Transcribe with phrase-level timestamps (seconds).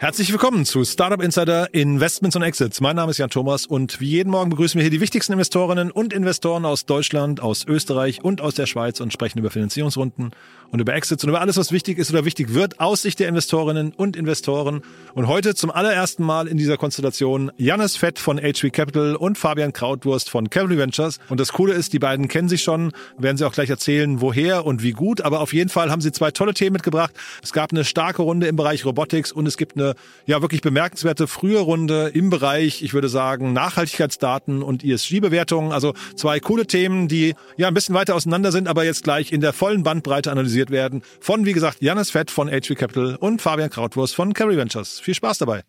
[0.00, 2.80] Herzlich willkommen zu Startup Insider Investments und Exits.
[2.80, 5.90] Mein Name ist Jan Thomas und wie jeden Morgen begrüßen wir hier die wichtigsten Investorinnen
[5.92, 10.32] und Investoren aus Deutschland, aus Österreich und aus der Schweiz und sprechen über Finanzierungsrunden
[10.70, 13.28] und über Exits und über alles, was wichtig ist oder wichtig wird aus Sicht der
[13.28, 14.82] Investorinnen und Investoren.
[15.14, 19.72] Und heute zum allerersten Mal in dieser Konstellation Jannis Fett von HV Capital und Fabian
[19.72, 21.20] Krautwurst von Cavalry Ventures.
[21.28, 24.66] Und das Coole ist, die beiden kennen sich schon, werden sie auch gleich erzählen, woher
[24.66, 25.20] und wie gut.
[25.20, 27.14] Aber auf jeden Fall haben sie zwei tolle Themen mitgebracht.
[27.42, 29.93] Es gab eine starke Runde im Bereich Robotics und es gibt eine
[30.26, 35.72] ja wirklich bemerkenswerte frühe Runde im Bereich, ich würde sagen, Nachhaltigkeitsdaten und ESG-Bewertungen.
[35.72, 39.40] Also zwei coole Themen, die ja ein bisschen weiter auseinander sind, aber jetzt gleich in
[39.40, 41.02] der vollen Bandbreite analysiert werden.
[41.20, 45.00] Von, wie gesagt, Janis Fett von HV Capital und Fabian Krautwurst von Carry Ventures.
[45.00, 45.62] Viel Spaß dabei.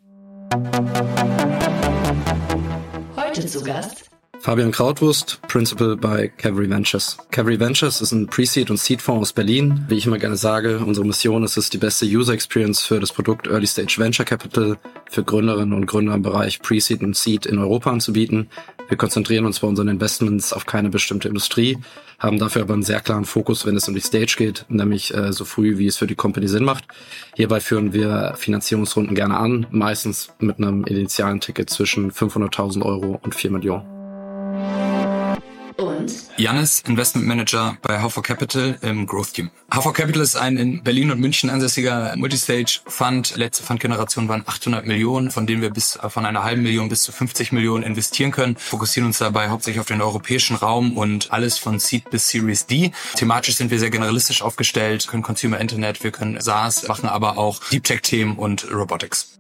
[3.16, 7.18] Heute zu Gast Fabian Krautwurst, Principal bei Cavalry Ventures.
[7.32, 9.86] Cavalry Ventures ist ein Pre-Seed und Seed-Fonds aus Berlin.
[9.88, 13.12] Wie ich immer gerne sage, unsere Mission ist es, die beste User Experience für das
[13.12, 14.78] Produkt Early Stage Venture Capital
[15.10, 18.50] für Gründerinnen und Gründer im Bereich Pre-Seed und Seed in Europa anzubieten.
[18.88, 21.80] Wir konzentrieren uns bei unseren Investments auf keine bestimmte Industrie,
[22.20, 25.34] haben dafür aber einen sehr klaren Fokus, wenn es um die Stage geht, nämlich äh,
[25.34, 26.86] so früh, wie es für die Company Sinn macht.
[27.36, 33.34] Hierbei führen wir Finanzierungsrunden gerne an, meistens mit einem initialen Ticket zwischen 500.000 Euro und
[33.34, 33.95] 4 Millionen.
[35.78, 39.50] Und Janis, Investment Manager bei HV Capital im Growth Team.
[39.74, 43.36] HV Capital ist ein in Berlin und München ansässiger Multistage Fund.
[43.36, 47.12] Letzte Fundgeneration waren 800 Millionen, von denen wir bis von einer halben Million bis zu
[47.12, 48.56] 50 Millionen investieren können.
[48.58, 52.92] Fokussieren uns dabei hauptsächlich auf den europäischen Raum und alles von Seed bis Series D.
[53.16, 57.60] Thematisch sind wir sehr generalistisch aufgestellt, können Consumer Internet, wir können SaaS, machen aber auch
[57.72, 59.38] Deep Tech Themen und Robotics.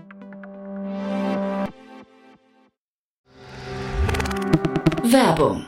[5.04, 5.68] Werbung.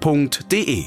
[0.00, 0.84] www.ftf.de.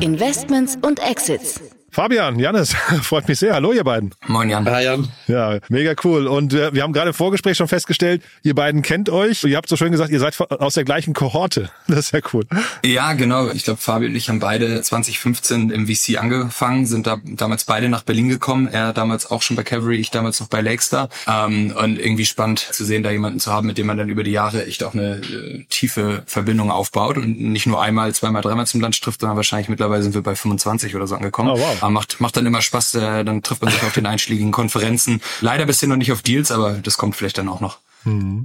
[0.00, 1.77] Investments und Exits.
[1.98, 3.54] Fabian, Janis, freut mich sehr.
[3.54, 4.14] Hallo, ihr beiden.
[4.28, 4.64] Moin Jan.
[4.70, 5.08] Hi Jan.
[5.26, 6.28] Ja, mega cool.
[6.28, 9.42] Und äh, wir haben gerade im Vorgespräch schon festgestellt, ihr beiden kennt euch.
[9.42, 11.70] Ihr habt so schön gesagt, ihr seid aus der gleichen Kohorte.
[11.88, 12.44] Das ist ja cool.
[12.84, 13.48] Ja, genau.
[13.50, 17.88] Ich glaube, Fabio und ich haben beide 2015 im VC angefangen, sind da damals beide
[17.88, 18.68] nach Berlin gekommen.
[18.68, 21.08] Er damals auch schon bei Cavalry, ich damals noch bei Lakestar.
[21.26, 24.22] Ähm, und irgendwie spannend zu sehen, da jemanden zu haben, mit dem man dann über
[24.22, 28.66] die Jahre echt auch eine äh, tiefe Verbindung aufbaut und nicht nur einmal, zweimal, dreimal
[28.68, 31.50] zum Lunch trifft, sondern wahrscheinlich mittlerweile sind wir bei 25 oder so angekommen.
[31.50, 31.87] Oh, wow.
[31.88, 35.22] Aber macht, macht dann immer Spaß, äh, dann trifft man sich auf den einschlägigen Konferenzen.
[35.40, 37.78] Leider bisher noch nicht auf Deals, aber das kommt vielleicht dann auch noch.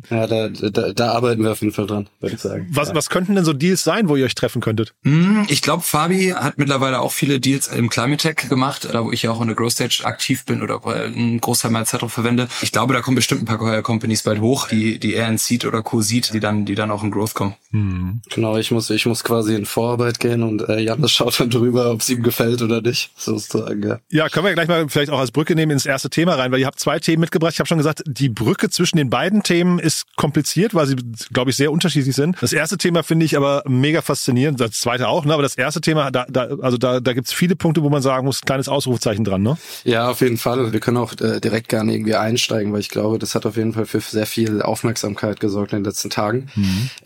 [0.10, 2.68] Ja, da, da, da arbeiten wir auf jeden Fall dran, würde ich sagen.
[2.72, 4.94] Was, was könnten denn so Deals sein, wo ihr euch treffen könntet?
[5.04, 9.12] Hm, Ich glaube, Fabi hat mittlerweile auch viele Deals im Climate Tech gemacht, da wo
[9.12, 12.14] ich ja auch in der Growth Stage aktiv bin oder einen Großteil meiner Zeit drauf
[12.14, 12.48] verwende.
[12.62, 15.66] Ich glaube, da kommen bestimmt ein paar Companies bald hoch, die, die eher in Seed
[15.66, 17.56] oder Co-Seed, die dann, die dann auch in Growth kommen.
[18.30, 21.92] Genau, ich muss, ich muss quasi in Vorarbeit gehen und äh, Jan schaut dann drüber,
[21.92, 23.82] ob es ihm gefällt oder nicht, sozusagen.
[23.84, 24.00] Ja.
[24.10, 26.60] Ja, können wir gleich mal vielleicht auch als Brücke nehmen ins erste Thema rein, weil
[26.60, 27.54] ihr habt zwei Themen mitgebracht.
[27.54, 30.96] Ich habe schon gesagt, die Brücke zwischen den beiden Themen ist kompliziert, weil sie,
[31.32, 32.38] glaube ich, sehr unterschiedlich sind.
[32.42, 35.34] Das erste Thema finde ich aber mega faszinierend, das zweite auch, ne?
[35.34, 38.02] aber das erste Thema, da, da, also da, da gibt es viele Punkte, wo man
[38.02, 39.42] sagen muss, kleines Ausrufezeichen dran.
[39.42, 39.58] Ne?
[39.84, 40.74] ja, auf jeden Fall.
[40.74, 43.74] Wir können auch äh, direkt gerne irgendwie einsteigen, weil ich glaube, das hat auf jeden
[43.74, 46.48] Fall für sehr viel Aufmerksamkeit gesorgt in den letzten Tagen.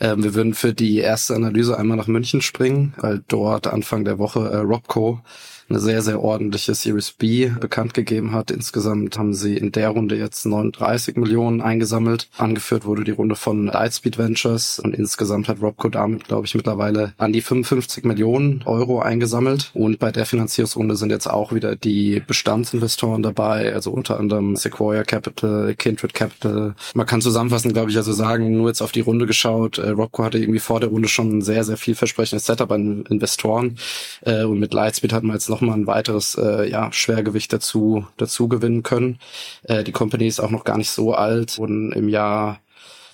[0.00, 4.18] Ähm, wir würden für die erste Analyse einmal nach München springen, weil dort Anfang der
[4.18, 5.20] Woche äh, Robco
[5.68, 8.50] eine sehr, sehr ordentliche Series B bekannt gegeben hat.
[8.50, 12.28] Insgesamt haben sie in der Runde jetzt 39 Millionen eingesammelt.
[12.36, 17.12] Angeführt wurde die Runde von Lightspeed Ventures und insgesamt hat Robco damit, glaube ich, mittlerweile
[17.18, 19.70] an die 55 Millionen Euro eingesammelt.
[19.74, 25.04] Und bei der Finanzierungsrunde sind jetzt auch wieder die Bestandsinvestoren dabei, also unter anderem Sequoia
[25.04, 26.74] Capital, Kindred Capital.
[26.94, 30.24] Man kann zusammenfassend, glaube ich, also sagen, nur jetzt auf die Runde geschaut, äh, Robco
[30.24, 33.76] hatte irgendwie vor der Runde schon ein sehr, sehr vielversprechendes Setup an Investoren.
[34.22, 38.48] Äh, und mit Lightspeed hat man jetzt nochmal ein weiteres äh, ja, Schwergewicht dazu, dazu
[38.48, 39.18] gewinnen können.
[39.64, 42.60] Äh, die Company ist auch noch gar nicht so alt, wurden im Jahr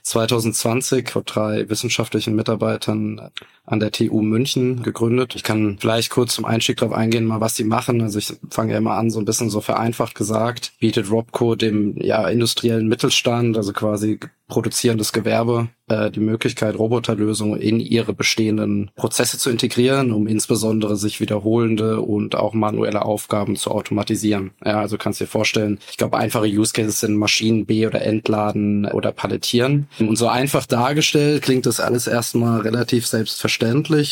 [0.02, 3.30] 2020 von drei wissenschaftlichen Mitarbeitern
[3.66, 5.34] an der TU München gegründet.
[5.34, 8.02] Ich kann vielleicht kurz zum Einstieg darauf eingehen, mal was sie machen.
[8.02, 11.96] Also ich fange ja immer an, so ein bisschen so vereinfacht gesagt, bietet Robco dem
[11.96, 19.38] ja industriellen Mittelstand, also quasi produzierendes Gewerbe äh, die Möglichkeit, Roboterlösungen in ihre bestehenden Prozesse
[19.38, 24.50] zu integrieren, um insbesondere sich wiederholende und auch manuelle Aufgaben zu automatisieren.
[24.64, 28.84] Ja, also kannst dir vorstellen, ich glaube, einfache Use Cases sind Maschinen B oder entladen
[28.84, 29.88] oder palettieren.
[29.98, 33.53] Und so einfach dargestellt klingt das alles erstmal relativ selbstverständlich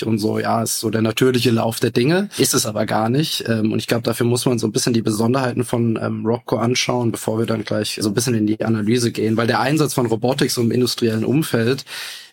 [0.07, 2.29] und so, ja, ist so der natürliche Lauf der Dinge.
[2.39, 3.45] Ist es aber gar nicht.
[3.49, 6.57] Ähm, und ich glaube, dafür muss man so ein bisschen die Besonderheiten von ähm, Robco
[6.57, 9.95] anschauen, bevor wir dann gleich so ein bisschen in die Analyse gehen, weil der Einsatz
[9.95, 11.85] von Robotics im industriellen Umfeld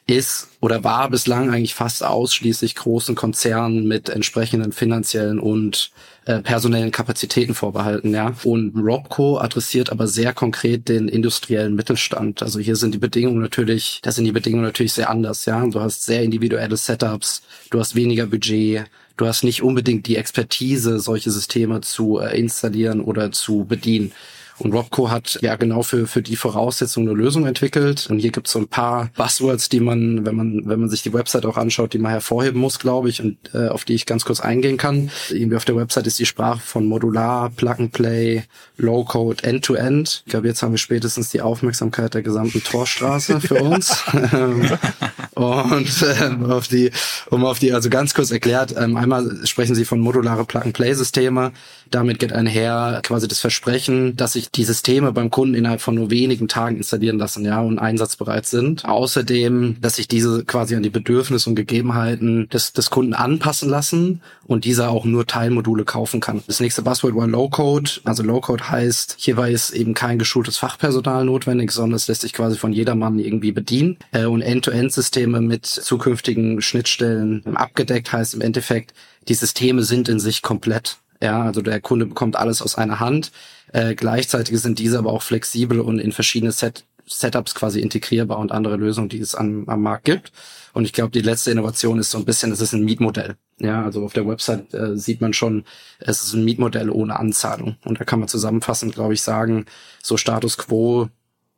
[0.09, 5.91] ist oder war bislang eigentlich fast ausschließlich großen Konzernen mit entsprechenden finanziellen und
[6.25, 8.33] äh, personellen Kapazitäten vorbehalten, ja.
[8.44, 12.44] Und Robco adressiert aber sehr konkret den industriellen Mittelstand.
[12.44, 15.65] Also hier sind die Bedingungen natürlich, das sind die Bedingungen natürlich sehr anders, ja.
[15.65, 17.41] Du hast sehr individuelle Setups,
[17.71, 18.85] du hast weniger Budget,
[19.17, 24.12] du hast nicht unbedingt die Expertise, solche Systeme zu äh, installieren oder zu bedienen.
[24.59, 28.07] Und Robco hat ja genau für, für die Voraussetzungen eine Lösung entwickelt.
[28.09, 31.01] Und hier gibt es so ein paar Buzzwords, die man, wenn man, wenn man sich
[31.01, 34.06] die Website auch anschaut, die man hervorheben muss, glaube ich, und äh, auf die ich
[34.06, 35.11] ganz kurz eingehen kann.
[35.29, 38.44] Irgendwie auf der Website ist die Sprache von Modular, Plug and Play,
[38.77, 40.23] Low Code, End-to-End.
[40.25, 44.03] Ich glaube, jetzt haben wir spätestens die Aufmerksamkeit der gesamten Torstraße für uns.
[45.35, 46.91] und ähm, auf die,
[47.29, 50.73] um auf die, also ganz kurz erklärt, ähm, einmal sprechen Sie von modulare Plug and
[50.73, 51.53] Play Systeme.
[51.91, 56.09] Damit geht einher quasi das Versprechen, dass sich die Systeme beim Kunden innerhalb von nur
[56.09, 58.86] wenigen Tagen installieren lassen, ja, und einsatzbereit sind.
[58.86, 64.21] Außerdem, dass sich diese quasi an die Bedürfnisse und Gegebenheiten des, des Kunden anpassen lassen
[64.45, 66.44] und dieser auch nur Teilmodule kaufen kann.
[66.47, 67.91] Das nächste Buzzword war Low Code.
[68.03, 72.33] Also Low Code heißt, hierbei ist eben kein geschultes Fachpersonal notwendig, sondern es lässt sich
[72.33, 73.97] quasi von jedermann irgendwie bedienen.
[74.12, 78.94] Äh, und End-to-End-Systeme mit zukünftigen Schnittstellen abgedeckt heißt im Endeffekt,
[79.27, 80.97] die Systeme sind in sich komplett.
[81.21, 83.31] Ja, also der Kunde bekommt alles aus einer Hand.
[83.74, 88.51] Äh, gleichzeitig sind diese aber auch flexibel und in verschiedene Set Setups quasi integrierbar und
[88.51, 90.31] andere Lösungen, die es am, am Markt gibt.
[90.74, 93.36] Und ich glaube, die letzte Innovation ist so ein bisschen, es ist ein Mietmodell.
[93.57, 95.66] Ja, also auf der Website äh, sieht man schon,
[96.00, 97.77] es ist ein Mietmodell ohne Anzahlung.
[97.83, 99.65] Und da kann man zusammenfassend, glaube ich, sagen,
[100.04, 101.10] so Status quo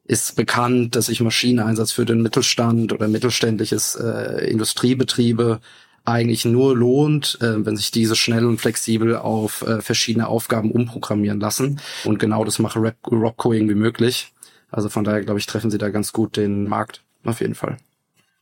[0.05, 5.59] ist bekannt, dass sich Maschineneinsatz für den Mittelstand oder mittelständliches äh, Industriebetriebe
[6.05, 11.39] eigentlich nur lohnt, äh, wenn sich diese schnell und flexibel auf äh, verschiedene Aufgaben umprogrammieren
[11.39, 11.79] lassen.
[12.03, 14.33] Und genau das mache Robco irgendwie möglich.
[14.71, 17.03] Also von daher, glaube ich, treffen sie da ganz gut den Markt.
[17.23, 17.77] Auf jeden Fall.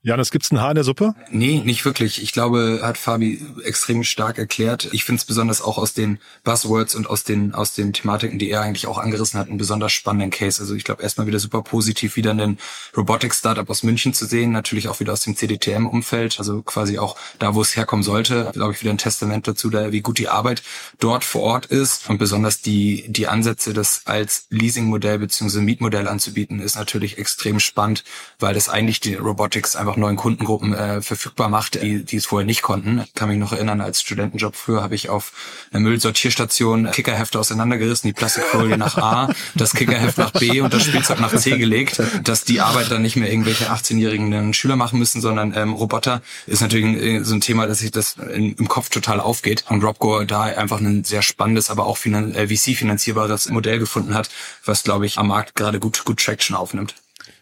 [0.01, 1.13] Janis, gibt's ein Haar in der Suppe?
[1.29, 2.23] Nee, nicht wirklich.
[2.23, 4.87] Ich glaube, hat Fabi extrem stark erklärt.
[4.93, 8.49] Ich finde es besonders auch aus den Buzzwords und aus den aus den Thematiken, die
[8.49, 10.61] er eigentlich auch angerissen hat, einen besonders spannenden Case.
[10.61, 12.59] Also ich glaube erstmal wieder super positiv, wieder einen
[12.95, 16.97] Robotics Startup aus München zu sehen, natürlich auch wieder aus dem CDTM Umfeld, also quasi
[16.97, 18.51] auch da, wo es herkommen sollte.
[18.53, 20.63] Glaube ich wieder ein Testament dazu, da wie gut die Arbeit
[20.99, 25.59] dort vor Ort ist und besonders die die Ansätze, das als Leasing-Modell bzw.
[25.59, 28.05] Mietmodell anzubieten, ist natürlich extrem spannend,
[28.39, 32.45] weil das eigentlich die Robotics einfach neuen Kundengruppen äh, verfügbar macht, die, die es vorher
[32.45, 33.01] nicht konnten.
[33.05, 35.31] Ich kann mich noch erinnern, als Studentenjob früher habe ich auf
[35.71, 41.19] einer Müllsortierstation Kickerhefte auseinandergerissen, die Plastikfolie nach A, das Kickerheft nach B und das Spielzeug
[41.19, 45.53] nach C gelegt, dass die Arbeit dann nicht mehr irgendwelche 18-jährigen Schüler machen müssen, sondern
[45.55, 49.19] ähm, Roboter ist natürlich äh, so ein Thema, dass sich das in, im Kopf total
[49.19, 54.29] aufgeht und Robco da einfach ein sehr spannendes, aber auch äh, VC-finanzierbares Modell gefunden hat,
[54.65, 56.95] was glaube ich am Markt gerade gut, gut Traction aufnimmt.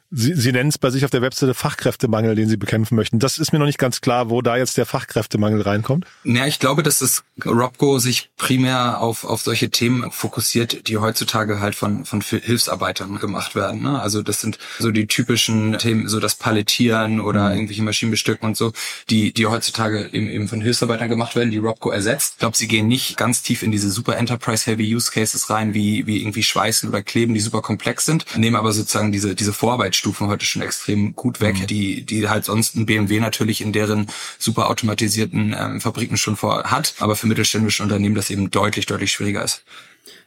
[0.09, 3.19] Sie, Sie nennen es bei sich auf der Webseite Fachkräftemangel, den Sie bekämpfen möchten.
[3.19, 6.05] Das ist mir noch nicht ganz klar, wo da jetzt der Fachkräftemangel reinkommt.
[6.23, 11.59] Ja, ich glaube, dass es Robco sich primär auf, auf solche Themen fokussiert, die heutzutage
[11.59, 13.81] halt von, von Hilfsarbeitern gemacht werden.
[13.81, 14.01] Ne?
[14.01, 17.55] Also das sind so die typischen Themen, so das Palettieren oder mhm.
[17.55, 18.71] irgendwelche Maschinenbestücken und so,
[19.09, 22.35] die, die heutzutage eben, eben von Hilfsarbeitern gemacht werden, die Robco ersetzt.
[22.35, 26.07] Ich glaube, sie gehen nicht ganz tief in diese super Enterprise-Heavy Use Cases rein, wie,
[26.07, 29.96] wie irgendwie Schweißen oder Kleben, die super komplex sind, nehmen aber sozusagen diese, diese Vorarbeit
[29.97, 31.67] Preisstufen heute schon extrem gut weg, mhm.
[31.67, 36.65] die, die halt sonst ein BMW natürlich in deren super automatisierten ähm, Fabriken schon vor
[36.65, 39.63] hat, aber für mittelständische Unternehmen das eben deutlich, deutlich schwieriger ist.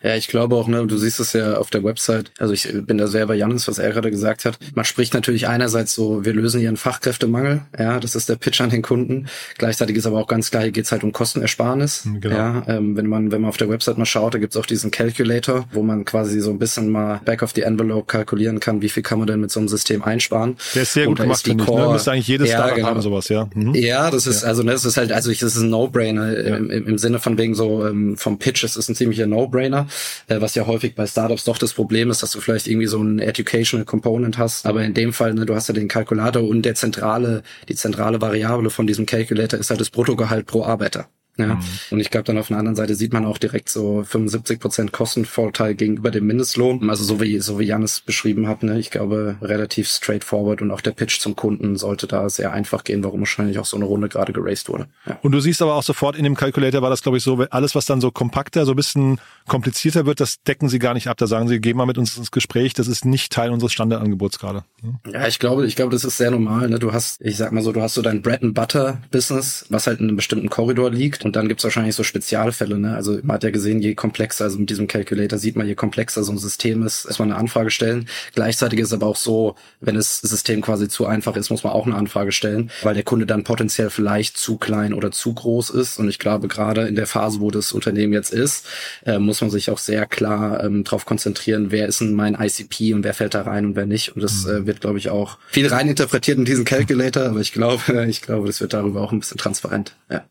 [0.02, 2.32] Ja, ich glaube auch, ne, du siehst es ja auf der Website.
[2.38, 4.58] Also ich bin da sehr bei Janis, was er gerade gesagt hat.
[4.74, 7.62] Man spricht natürlich einerseits so, wir lösen hier einen Fachkräftemangel.
[7.78, 9.26] Ja, das ist der Pitch an den Kunden.
[9.58, 12.06] Gleichzeitig ist aber auch ganz klar, hier geht's halt um Kostenersparnis.
[12.06, 12.36] Mhm, genau.
[12.36, 14.90] Ja, ähm, wenn man, wenn man auf der Website mal schaut, da gibt's auch diesen
[14.90, 18.88] Calculator, wo man quasi so ein bisschen mal back of the envelope kalkulieren kann, wie
[18.88, 20.56] viel kann man denn mit so einem System einsparen.
[20.74, 21.70] Der ist sehr gut gemacht, finde ich.
[21.70, 21.88] Ne?
[21.92, 22.88] Müsste eigentlich jedes ja, Startup genau.
[22.88, 23.50] haben sowas, ja.
[23.54, 23.74] Mhm.
[23.74, 24.48] Ja, das ist, ja.
[24.48, 26.56] also ne, das ist halt, also ich, das ist ein No-Brainer ja.
[26.56, 29.88] im, im, im Sinne von wegen so, ähm, vom Pitch, es ist ein ziemlicher No-Brainer.
[30.28, 33.02] Äh, was ja häufig bei Startups doch das Problem ist, dass du vielleicht irgendwie so
[33.02, 34.66] ein Educational Component hast.
[34.66, 38.20] Aber in dem Fall, ne, du hast ja den Kalkulator und der zentrale, die zentrale
[38.20, 41.08] Variable von diesem Calculator ist halt das Bruttogehalt pro Arbeiter.
[41.36, 41.54] Ja.
[41.54, 41.60] Mhm.
[41.90, 44.92] Und ich glaube, dann auf der anderen Seite sieht man auch direkt so 75 Prozent
[44.92, 46.88] Kostenvorteil gegenüber dem Mindestlohn.
[46.90, 50.80] Also so wie, so wie Janis beschrieben hat, ne, ich glaube, relativ straightforward und auch
[50.80, 54.08] der Pitch zum Kunden sollte da sehr einfach gehen, warum wahrscheinlich auch so eine Runde
[54.08, 54.86] gerade geraced wurde.
[55.06, 55.18] Ja.
[55.22, 57.74] Und du siehst aber auch sofort in dem Calculator war das, glaube ich, so, alles,
[57.74, 61.16] was dann so kompakter, so ein bisschen komplizierter wird, das decken sie gar nicht ab.
[61.16, 64.38] Da sagen sie, geh mal mit uns ins Gespräch, das ist nicht Teil unseres Standardangebots
[64.38, 64.64] gerade.
[65.10, 66.68] Ja, ich glaube, ich glaube, das ist sehr normal.
[66.68, 66.78] Ne?
[66.78, 69.86] Du hast, ich sag mal so, du hast so dein Bread and Butter Business, was
[69.86, 72.78] halt in einem bestimmten Korridor liegt und dann gibt's wahrscheinlich so Spezialfälle.
[72.78, 72.94] Ne?
[72.94, 76.24] Also man hat ja gesehen, je komplexer, also mit diesem Calculator sieht man, je komplexer
[76.24, 78.08] so ein System ist, man eine Anfrage stellen.
[78.34, 81.86] Gleichzeitig ist aber auch so, wenn das System quasi zu einfach ist, muss man auch
[81.86, 85.98] eine Anfrage stellen, weil der Kunde dann potenziell vielleicht zu klein oder zu groß ist.
[85.98, 88.66] Und ich glaube, gerade in der Phase, wo das Unternehmen jetzt ist,
[89.04, 92.94] äh, muss man sich auch sehr klar ähm, darauf konzentrieren, wer ist denn mein ICP
[92.94, 94.16] und wer fällt da rein und wer nicht.
[94.16, 94.50] Und das mhm.
[94.50, 98.22] äh, wird, glaube ich, auch viel rein interpretiert in diesen Calculator, aber ich glaube, ich
[98.22, 99.94] glaube, das wird darüber auch ein bisschen transparent.
[100.10, 100.24] Ja.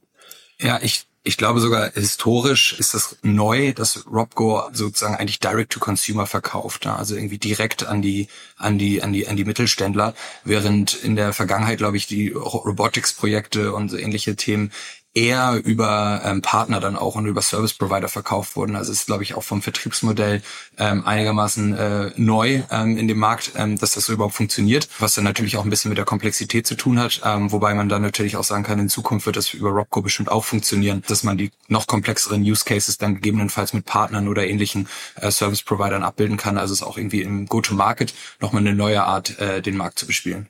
[0.62, 5.80] Ja, ich ich glaube sogar historisch ist es neu, dass Robgo sozusagen eigentlich direct to
[5.80, 10.14] consumer verkauft, also irgendwie direkt an die an die an die an die Mittelständler,
[10.44, 14.72] während in der Vergangenheit glaube ich die Robotics Projekte und ähnliche Themen
[15.20, 18.78] eher über ähm, Partner dann auch und über Service Provider verkauft wurden.
[18.78, 20.42] Also ist, glaube ich, auch vom Vertriebsmodell
[20.78, 25.16] ähm, einigermaßen äh, neu ähm, in dem Markt, ähm, dass das so überhaupt funktioniert, was
[25.16, 28.02] dann natürlich auch ein bisschen mit der Komplexität zu tun hat, ähm, wobei man dann
[28.02, 31.38] natürlich auch sagen kann, in Zukunft wird das über Robco bestimmt auch funktionieren, dass man
[31.38, 36.38] die noch komplexeren Use Cases dann gegebenenfalls mit Partnern oder ähnlichen äh, Service Providern abbilden
[36.38, 36.58] kann.
[36.58, 40.08] Also es ist auch irgendwie im Go-to-Market nochmal eine neue Art, äh, den Markt zu
[40.08, 40.48] bespielen.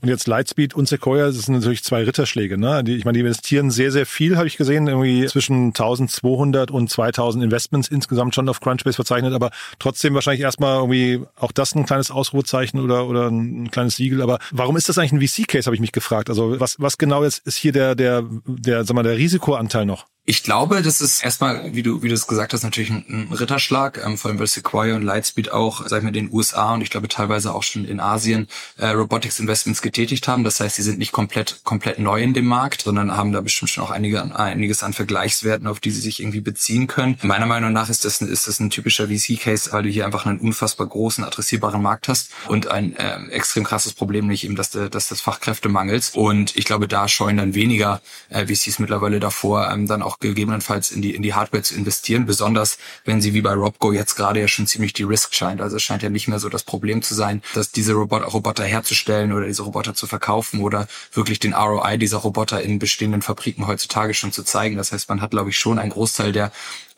[0.00, 2.58] Und jetzt Lightspeed und Sequoia, das sind natürlich zwei Ritterschläge.
[2.58, 2.82] Ne?
[2.84, 6.90] Die, ich meine, die investieren sehr, sehr viel, habe ich gesehen, irgendwie zwischen 1200 und
[6.90, 11.86] 2000 Investments insgesamt schon auf Crunchbase verzeichnet, aber trotzdem wahrscheinlich erstmal irgendwie auch das ein
[11.86, 14.22] kleines Ausrufezeichen oder, oder ein kleines Siegel.
[14.22, 16.28] Aber warum ist das eigentlich ein VC-Case, habe ich mich gefragt.
[16.28, 20.06] Also was, was genau jetzt ist hier der, der, der, sag mal, der Risikoanteil noch?
[20.24, 23.32] Ich glaube, das ist erstmal, wie du, wie du es gesagt hast, natürlich ein, ein
[23.32, 26.74] Ritterschlag, ähm, vor allem weil Sequoia und Lightspeed auch, sag ich mal, in den USA
[26.74, 28.46] und ich glaube teilweise auch schon in Asien
[28.78, 30.44] äh, Robotics Investments getätigt haben.
[30.44, 33.70] Das heißt, sie sind nicht komplett, komplett neu in dem Markt, sondern haben da bestimmt
[33.70, 37.18] schon auch einige, einiges an Vergleichswerten, auf die sie sich irgendwie beziehen können.
[37.22, 40.38] Meiner Meinung nach ist das, ist das ein typischer VC-Case, weil du hier einfach einen
[40.38, 44.88] unfassbar großen, adressierbaren Markt hast und ein äh, extrem krasses Problem, nicht eben, dass, de,
[44.88, 46.12] dass das Fachkräfte mangelt.
[46.14, 50.18] Und ich glaube, da scheuen dann weniger äh, VCs mittlerweile davor, ähm, dann auch auch
[50.18, 54.14] gegebenenfalls in die, in die Hardware zu investieren, besonders wenn sie wie bei Robco jetzt
[54.14, 55.60] gerade ja schon ziemlich die Risk scheint.
[55.60, 58.64] Also es scheint ja nicht mehr so das Problem zu sein, dass diese Robot Roboter
[58.64, 63.66] herzustellen oder diese Roboter zu verkaufen oder wirklich den ROI dieser Roboter in bestehenden Fabriken
[63.66, 64.76] heutzutage schon zu zeigen.
[64.76, 66.52] Das heißt, man hat, glaube ich, schon einen Großteil der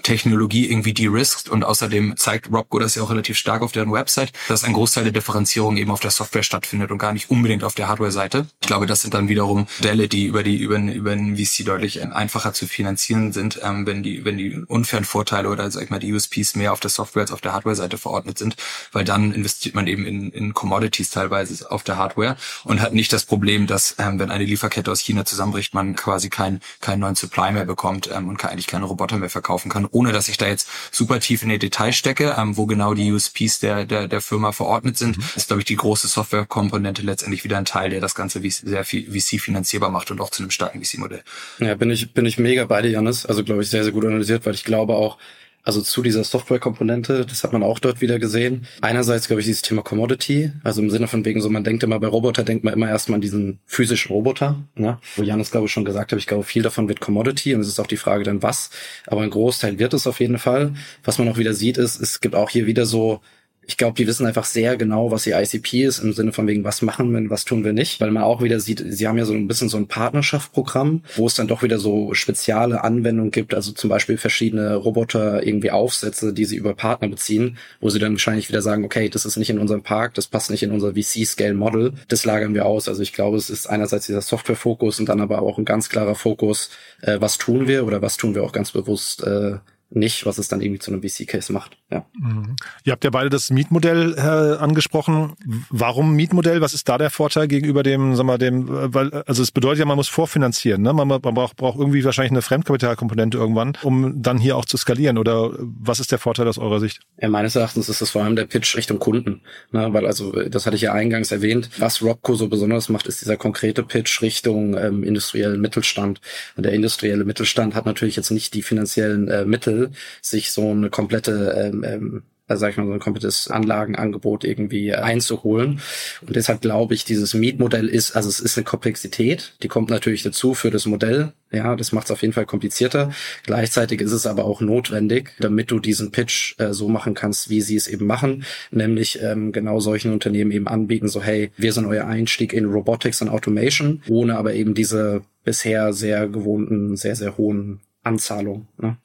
[0.04, 4.32] Technologie irgendwie de-risked und außerdem zeigt Robco das ja auch relativ stark auf deren Website,
[4.48, 7.74] dass ein Großteil der Differenzierung eben auf der Software stattfindet und gar nicht unbedingt auf
[7.74, 8.46] der Hardware-Seite.
[8.60, 12.02] Ich glaube, das sind dann wiederum Modelle, die über die über, über den VC deutlich
[12.02, 15.98] einfacher zu finanzieren sind, ähm, wenn die wenn die unfairen Vorteile oder sag ich mal
[15.98, 18.56] die USPs mehr auf der Software als auf der Hardware-Seite verordnet sind,
[18.92, 23.12] weil dann investiert man eben in, in Commodities teilweise auf der Hardware und hat nicht
[23.12, 27.16] das Problem, dass ähm, wenn eine Lieferkette aus China zusammenbricht, man quasi keinen keinen neuen
[27.16, 30.36] Supply mehr bekommt ähm, und kann, eigentlich keine Roboter mehr verkaufen kann ohne dass ich
[30.36, 34.08] da jetzt super tief in die Details stecke, ähm, wo genau die USPs der, der,
[34.08, 35.24] der Firma verordnet sind, mhm.
[35.36, 39.10] ist, glaube ich, die große Softwarekomponente letztendlich wieder ein Teil, der das Ganze sehr viel
[39.10, 41.22] VC finanzierbar macht und auch zu einem starken VC-Modell.
[41.60, 43.24] Ja, bin ich, bin ich mega bei dir, Janis.
[43.24, 45.18] Also, glaube ich, sehr, sehr gut analysiert, weil ich glaube auch,
[45.64, 48.66] also zu dieser Softwarekomponente, das hat man auch dort wieder gesehen.
[48.82, 51.98] Einerseits, glaube ich, dieses Thema Commodity, also im Sinne von wegen so, man denkt immer
[51.98, 54.98] bei Roboter, denkt man immer erstmal an diesen physischen Roboter, ne?
[55.16, 57.68] wo Janis, glaube ich, schon gesagt hat, ich glaube, viel davon wird Commodity und es
[57.68, 58.70] ist auch die Frage dann was,
[59.06, 60.74] aber ein Großteil wird es auf jeden Fall.
[61.02, 63.22] Was man auch wieder sieht, ist, es gibt auch hier wieder so
[63.66, 66.64] ich glaube, die wissen einfach sehr genau, was ihr ICP ist, im Sinne von wegen,
[66.64, 68.00] was machen wir, was tun wir nicht.
[68.00, 71.26] Weil man auch wieder sieht, sie haben ja so ein bisschen so ein Partnerschaftsprogramm, wo
[71.26, 76.32] es dann doch wieder so spezielle Anwendungen gibt, also zum Beispiel verschiedene Roboter, irgendwie Aufsätze,
[76.32, 79.50] die sie über Partner beziehen, wo sie dann wahrscheinlich wieder sagen, okay, das ist nicht
[79.50, 82.88] in unserem Park, das passt nicht in unser VC-Scale-Model, das lagern wir aus.
[82.88, 86.14] Also ich glaube, es ist einerseits dieser Software-Fokus und dann aber auch ein ganz klarer
[86.14, 86.70] Fokus,
[87.02, 89.56] äh, was tun wir oder was tun wir auch ganz bewusst äh,
[89.96, 91.76] nicht, was es dann irgendwie zu einem VC-Case macht.
[91.90, 92.06] Ja.
[92.18, 92.56] Mhm.
[92.84, 95.34] Ihr habt ja beide das Mietmodell äh, angesprochen.
[95.70, 96.60] Warum Mietmodell?
[96.60, 99.84] Was ist da der Vorteil gegenüber dem, sagen wir, dem, weil, also es bedeutet ja,
[99.84, 100.92] man muss vorfinanzieren, ne?
[100.92, 105.18] Man, man braucht, braucht irgendwie wahrscheinlich eine Fremdkapitalkomponente irgendwann, um dann hier auch zu skalieren.
[105.18, 107.00] Oder was ist der Vorteil aus eurer Sicht?
[107.20, 109.42] Ja, meines Erachtens ist das vor allem der Pitch Richtung Kunden.
[109.72, 109.92] Ne?
[109.92, 113.36] Weil also, das hatte ich ja eingangs erwähnt, was Robco so besonders macht, ist dieser
[113.36, 116.20] konkrete Pitch Richtung ähm, industriellen Mittelstand.
[116.56, 119.83] Und der industrielle Mittelstand hat natürlich jetzt nicht die finanziellen äh, Mittel,
[120.22, 124.94] Sich so eine komplette ähm, ähm, also sag ich mal, so ein komplettes Anlagenangebot irgendwie
[124.94, 125.80] einzuholen.
[126.26, 130.22] Und deshalb glaube ich, dieses Mietmodell ist, also es ist eine Komplexität, die kommt natürlich
[130.22, 131.32] dazu für das Modell.
[131.50, 133.12] Ja, das macht es auf jeden Fall komplizierter.
[133.44, 137.62] Gleichzeitig ist es aber auch notwendig, damit du diesen Pitch äh, so machen kannst, wie
[137.62, 141.86] sie es eben machen, nämlich ähm, genau solchen Unternehmen eben anbieten, so hey, wir sind
[141.86, 147.38] euer Einstieg in Robotics und Automation, ohne aber eben diese bisher sehr gewohnten, sehr, sehr
[147.38, 148.68] hohen Anzahlungen.
[148.78, 148.96] Ne?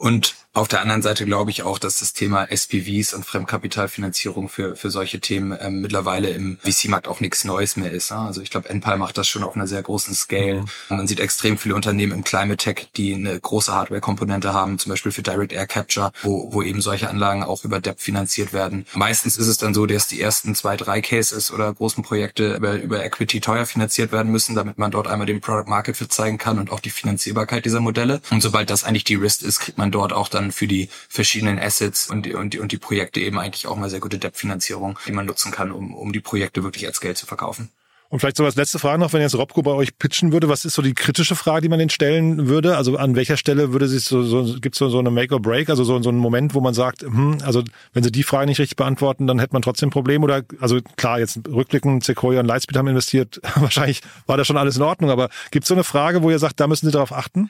[0.00, 4.74] Und auf der anderen Seite glaube ich auch, dass das Thema SPVs und Fremdkapitalfinanzierung für,
[4.74, 8.10] für solche Themen ähm, mittlerweile im VC-Markt auch nichts Neues mehr ist.
[8.10, 8.18] Ne?
[8.18, 10.62] Also ich glaube, Enpal macht das schon auf einer sehr großen Scale.
[10.62, 10.96] Mhm.
[10.96, 15.12] Man sieht extrem viele Unternehmen im Climate Tech, die eine große Hardware-Komponente haben, zum Beispiel
[15.12, 18.86] für Direct Air Capture, wo, wo eben solche Anlagen auch über Debt finanziert werden.
[18.94, 22.74] Meistens ist es dann so, dass die ersten zwei, drei Cases oder großen Projekte über,
[22.74, 26.38] über Equity teuer finanziert werden müssen, damit man dort einmal den Product Market Fit zeigen
[26.38, 28.20] kann und auch die Finanzierbarkeit dieser Modelle.
[28.30, 31.58] Und sobald das eigentlich die Risk ist, kriegt man dort auch dann für die verschiedenen
[31.58, 35.12] Assets und die, und und die Projekte eben eigentlich auch mal sehr gute Debt-Finanzierung, die
[35.12, 37.70] man nutzen kann, um, um die Projekte wirklich als Geld zu verkaufen.
[38.10, 40.64] Und vielleicht so als letzte Frage noch, wenn jetzt Robco bei euch pitchen würde, was
[40.64, 42.76] ist so die kritische Frage, die man den stellen würde?
[42.76, 45.40] Also an welcher Stelle würde sich so, so gibt es so, so eine Make or
[45.40, 48.46] Break, also so, so einen Moment, wo man sagt, hm, also wenn sie die Frage
[48.46, 52.40] nicht richtig beantworten, dann hätte man trotzdem ein Problem oder also klar, jetzt rückblickend Sequoia
[52.40, 55.74] und Lightspeed haben investiert, wahrscheinlich war da schon alles in Ordnung, aber gibt es so
[55.74, 57.48] eine Frage, wo ihr sagt, da müssen sie darauf achten?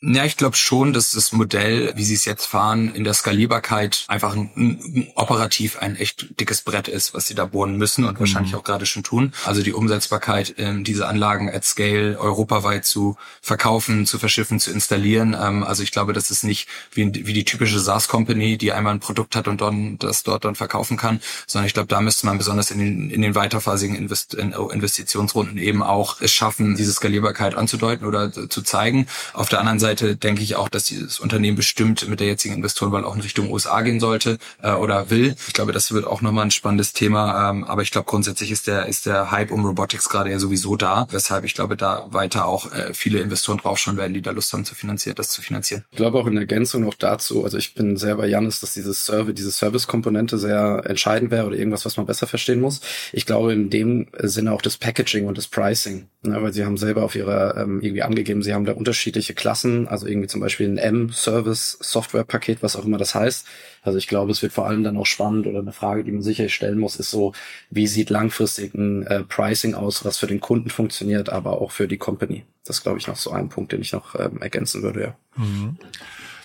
[0.00, 4.04] Ja, ich glaube schon, dass das Modell, wie sie es jetzt fahren, in der Skalierbarkeit
[4.06, 8.14] einfach ein, ein, operativ ein echt dickes Brett ist, was sie da bohren müssen und
[8.14, 8.20] mhm.
[8.20, 9.32] wahrscheinlich auch gerade schon tun.
[9.44, 15.36] Also die Umsetzbarkeit, ähm, diese Anlagen at Scale europaweit zu verkaufen, zu verschiffen, zu installieren.
[15.38, 19.00] Ähm, also ich glaube, das ist nicht wie, wie die typische SaaS-Company, die einmal ein
[19.00, 22.38] Produkt hat und dann das dort dann verkaufen kann, sondern ich glaube, da müsste man
[22.38, 27.56] besonders in den, in den weiterphasigen Invest in Investitionsrunden eben auch es schaffen, diese Skalierbarkeit
[27.56, 29.08] anzudeuten oder zu zeigen.
[29.32, 32.54] Auf der anderen Seite Seite denke ich auch, dass dieses Unternehmen bestimmt mit der jetzigen
[32.56, 35.34] Investorenwahl auch in Richtung USA gehen sollte äh, oder will.
[35.46, 37.50] Ich glaube, das wird auch nochmal ein spannendes Thema.
[37.50, 40.76] Ähm, aber ich glaube, grundsätzlich ist der, ist der Hype um Robotics gerade ja sowieso
[40.76, 41.06] da.
[41.10, 44.66] Weshalb ich glaube, da weiter auch äh, viele Investoren draufschauen werden, die da Lust haben,
[44.66, 45.84] zu finanzieren, das zu finanzieren.
[45.90, 49.06] Ich glaube auch in Ergänzung noch dazu, also ich bin sehr bei Janis, dass dieses
[49.06, 52.80] Service, diese Service-Komponente sehr entscheidend wäre oder irgendwas, was man besser verstehen muss.
[53.12, 56.08] Ich glaube in dem Sinne auch das Packaging und das Pricing.
[56.22, 59.77] Ne, weil sie haben selber auf ihrer ähm, irgendwie angegeben, sie haben da unterschiedliche Klassen
[59.86, 63.46] also irgendwie zum Beispiel ein M-Service-Software-Paket, was auch immer das heißt.
[63.82, 66.22] Also ich glaube, es wird vor allem dann auch spannend oder eine Frage, die man
[66.22, 67.32] sicherlich stellen muss, ist so,
[67.70, 71.86] wie sieht langfristig ein äh, Pricing aus, was für den Kunden funktioniert, aber auch für
[71.86, 72.44] die Company.
[72.64, 75.16] Das glaube ich noch so ein Punkt, den ich noch ähm, ergänzen würde, ja.
[75.36, 75.76] Mhm.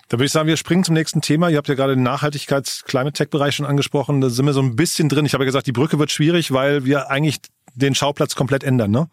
[0.10, 1.50] Da würde ich sagen, wir springen zum nächsten Thema.
[1.50, 4.22] Ihr habt ja gerade den Nachhaltigkeits-Climate-Tech-Bereich schon angesprochen.
[4.22, 5.26] Da sind wir so ein bisschen drin.
[5.26, 7.38] Ich habe ja gesagt, die Brücke wird schwierig, weil wir eigentlich
[7.74, 9.10] den Schauplatz komplett ändern, ne?